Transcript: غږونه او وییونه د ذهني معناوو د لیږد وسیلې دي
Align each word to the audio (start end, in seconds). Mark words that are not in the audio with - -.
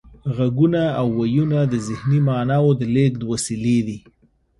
غږونه 0.35 0.81
او 0.99 1.07
وییونه 1.19 1.59
د 1.65 1.73
ذهني 1.87 2.19
معناوو 2.27 2.77
د 2.79 2.81
لیږد 2.95 3.21
وسیلې 3.31 3.77
دي 3.87 3.97